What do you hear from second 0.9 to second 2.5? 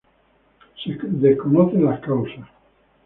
desconocen las causas.